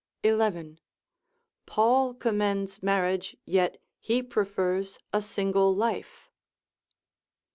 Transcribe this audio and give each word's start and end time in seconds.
—11. 0.23 0.79
Paul 1.67 2.15
commends 2.15 2.81
marriage, 2.81 3.37
yet 3.45 3.79
he 3.99 4.23
prefers 4.23 4.97
a 5.13 5.21
single 5.21 5.75
life. 5.75 6.31